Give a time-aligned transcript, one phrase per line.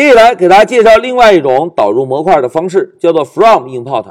[0.00, 4.06] 接下来给大家介绍另外一种导入模块的方式，叫做 from import。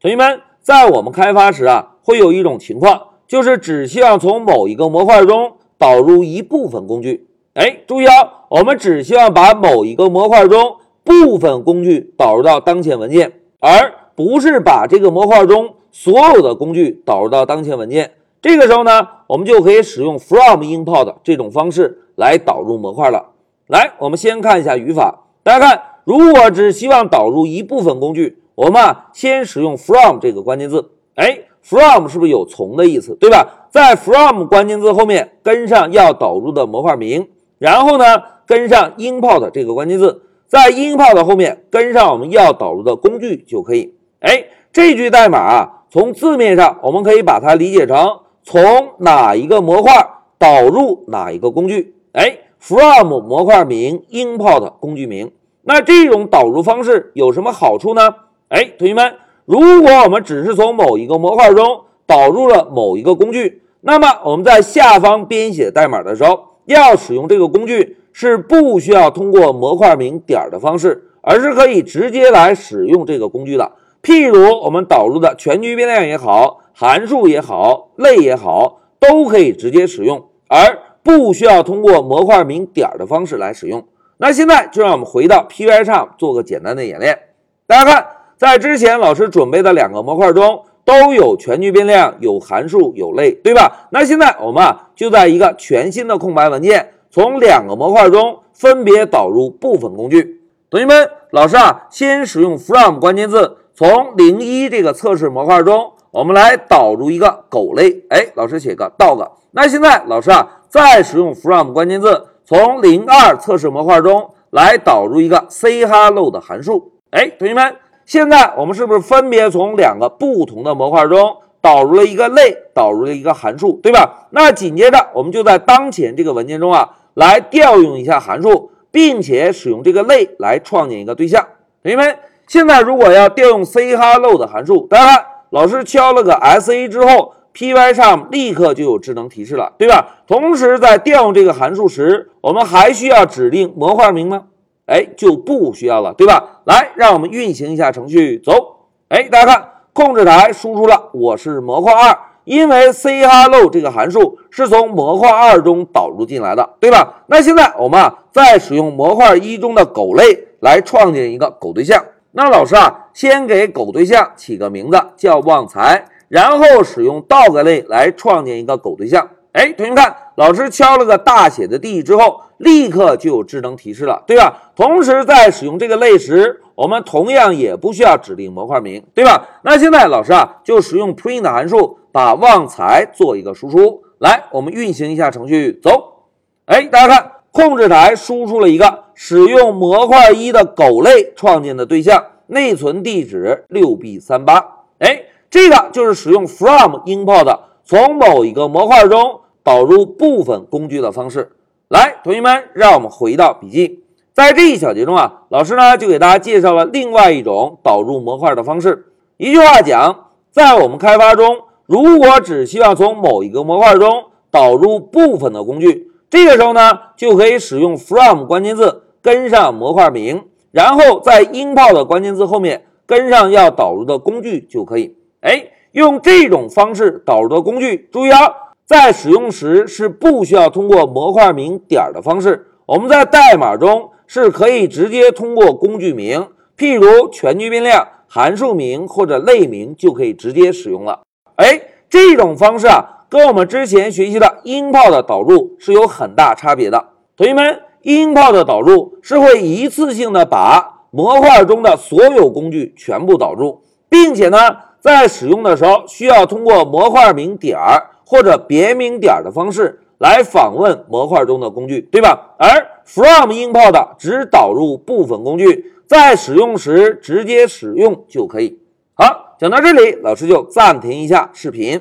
[0.00, 7.26] 同学们，在我们开发时啊，会有一种情况，就是只需要从某一个模块中导入一部分工具。
[7.54, 8.12] 哎，注意啊，
[8.50, 18.12] 我们只需要把某一个模块中部分工具导入到当前文件，而不是把这个模块中所有的工具导入到当前文件。
[18.40, 23.30] 这个时候呢，我们就可以使用 from import 这种方式来导入模块了。
[23.66, 25.18] 来，我们先看一下语法。
[25.44, 30.90] 大家看，如果只希望导入一部分工具，我们啊先使用 from 这个关键字。
[31.16, 33.66] 哎，from 是不是有从的意思，对吧？
[33.70, 37.28] 在 from 关键字后面跟上要导入的模块名，
[37.58, 38.04] 然后呢
[38.46, 43.94] 跟上 import 这个关键字，在 import 后面跟上我们要导入的工具就可以。
[44.20, 48.62] 哎，这句代码啊，从字面上我们可以把它理解成从
[48.98, 49.92] 哪一个模块
[50.38, 51.96] 导入哪一个工具。
[52.12, 52.38] 哎。
[52.62, 58.14] From 模块名 import 工具名，那这种导入方式有什么好处呢？
[58.50, 59.14] 哎，同学们，
[59.44, 73.72] 如果我们只是从某一个模块中导入了某一个工具，那么我们在下方编写代码的时候，要使用这个工具是不需要通过模块名点的方式，而是可以直接来使用这个工具的。
[74.04, 80.78] 譬如我们导入的全局变量也好，函数也好，类也好，都可以直接使用，而。
[81.02, 83.84] 不需要通过模块名点的方式来使用。
[84.18, 87.18] 那现在就让我们回到 p y 上做个简单的演练。
[87.66, 93.88] 大家看，在之前老师准备的两个模块中都有全局变量、有函数、有类，对吧？
[93.90, 100.40] 那现在我们啊就在一个全新的空白文件，从两个模块中分别导入部分工具。
[100.70, 108.04] 同学们，老师啊先使用 from 关键字，从零一这个测试模块中，我们来导入一个狗类。
[108.10, 109.28] 哎，老师写个 dog。
[109.50, 110.58] 那现在老师啊。
[110.72, 116.92] 再使用 from 关键字，从零二测试模块中来导入一个 say hello 的函数。
[117.10, 124.28] 哎，同学们，现在我们是不是分别从两个不同的模块中导入了一个类，导入了一个函数，对吧？
[124.30, 131.46] 那紧接着我们就在当前这个文件中啊，来调用一下函数，并且使用这个类来创建一个对象。
[131.82, 137.34] 同学们，现在如果要调用 say hello 的函数，大家看，老师敲了个 sa 之后。
[137.54, 140.22] Pycharm 立刻就有智能提示了，对吧？
[140.26, 144.44] 同时在调用这个函数时，我们还需要指定模块名吗？
[144.86, 146.62] 哎，就不需要了，对吧？
[146.64, 148.88] 来，让我们运行一下程序，走。
[149.08, 157.22] 哎，大家看，控制台输出了我是模块二，因为 say hello 这个函数是从模块二中导入进来的，对吧？
[157.26, 162.02] 那现在我们啊，再使用模块一中的狗类来创建一个狗对象。
[162.32, 166.06] 那老师啊，先给狗对象起个名字叫旺财。
[166.32, 169.28] 然后使用 dog 类来创建一个狗对象。
[169.52, 174.72] 哎，同学们看，老师敲了个大写的 D 之后，立刻就有智能提示了，对吧？
[174.74, 179.46] 同时在使用这个类时，我们同样也不需要指定模块名，对吧？
[179.60, 184.02] 那现在老师啊，就使用 print 函数把旺财做一个输出。
[184.18, 186.30] 来，我们运行一下程序，走。
[186.64, 194.86] 哎，大家看，控制台输出了一个使用模块一的狗类创建的对象，内存地址六 B 三八。
[195.00, 195.24] 哎。
[195.52, 201.52] 这个就是使用 from import 从某一个模块中导入部分工具的方式。
[201.88, 204.02] 来，同学们，让我们回到笔记，
[204.32, 209.08] 在这一小节中啊，老师呢就给大家介绍了另外一种导入模块的方式。
[209.36, 225.14] 一句话讲，在我们开发中，如果只希望从某一个模块中导入部分的工具，这个时候呢，就可以使用 from 关键字跟上模块名，然后在 import 关键字后面跟上要导入的工具就可以。
[225.42, 228.38] 哎，用这种方式导入的工具，注意啊，
[228.86, 236.46] 在使用时是不需要通过模块名点的方式，我们在代码中是可以直接通过工具名，
[236.78, 241.22] 譬如全局变量、函数名或者类名就可以直接使用了。
[241.56, 247.04] 哎，这种方式啊，跟我们之前学习的 import 导入是有很大差别的。
[247.36, 254.58] 同学们，import 导入是会一次性的把模块中的所有工具全部导入，并且呢。
[255.02, 262.54] 在使用的时候，需要通过模块名点儿或者别名点儿的方式来访问模块中的工具，对吧？
[262.56, 262.68] 而
[263.04, 268.78] from import 只导入部分工具，在使用时直接使用就可以。
[269.14, 272.00] 好，讲到这里，老师就暂停一下视频。